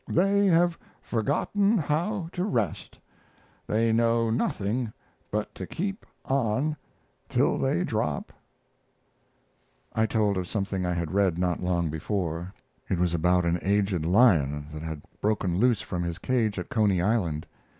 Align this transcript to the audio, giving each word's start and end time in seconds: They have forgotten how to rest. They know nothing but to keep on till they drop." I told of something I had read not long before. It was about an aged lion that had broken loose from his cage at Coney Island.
They 0.07 0.47
have 0.47 0.79
forgotten 1.03 1.77
how 1.77 2.29
to 2.31 2.43
rest. 2.43 2.97
They 3.67 3.93
know 3.93 4.31
nothing 4.31 4.91
but 5.29 5.53
to 5.53 5.67
keep 5.67 6.07
on 6.25 6.75
till 7.29 7.59
they 7.59 7.83
drop." 7.83 8.33
I 9.93 10.07
told 10.07 10.37
of 10.39 10.47
something 10.47 10.87
I 10.87 10.93
had 10.93 11.13
read 11.13 11.37
not 11.37 11.61
long 11.61 11.91
before. 11.91 12.51
It 12.89 12.97
was 12.97 13.13
about 13.13 13.45
an 13.45 13.59
aged 13.61 14.03
lion 14.03 14.65
that 14.73 14.81
had 14.81 15.03
broken 15.21 15.57
loose 15.59 15.81
from 15.81 16.01
his 16.01 16.17
cage 16.17 16.57
at 16.57 16.69
Coney 16.69 16.99
Island. 16.99 17.45